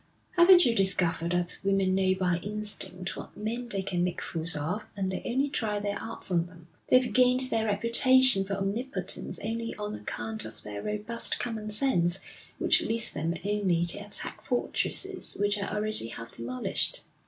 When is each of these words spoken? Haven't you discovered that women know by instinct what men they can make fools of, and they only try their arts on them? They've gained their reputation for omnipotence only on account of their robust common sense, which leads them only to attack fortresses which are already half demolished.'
Haven't 0.31 0.65
you 0.65 0.73
discovered 0.73 1.29
that 1.31 1.59
women 1.63 1.93
know 1.93 2.15
by 2.15 2.39
instinct 2.41 3.15
what 3.15 3.37
men 3.37 3.69
they 3.69 3.83
can 3.83 4.03
make 4.03 4.19
fools 4.19 4.55
of, 4.55 4.83
and 4.97 5.11
they 5.11 5.21
only 5.23 5.47
try 5.47 5.79
their 5.79 6.01
arts 6.01 6.31
on 6.31 6.47
them? 6.47 6.67
They've 6.87 7.13
gained 7.13 7.41
their 7.41 7.65
reputation 7.67 8.43
for 8.43 8.55
omnipotence 8.55 9.37
only 9.43 9.75
on 9.75 9.93
account 9.93 10.43
of 10.43 10.63
their 10.63 10.81
robust 10.81 11.37
common 11.37 11.69
sense, 11.69 12.17
which 12.57 12.81
leads 12.81 13.11
them 13.11 13.35
only 13.45 13.85
to 13.85 13.99
attack 13.99 14.41
fortresses 14.41 15.35
which 15.39 15.55
are 15.59 15.69
already 15.71 16.07
half 16.07 16.31
demolished.' 16.31 17.03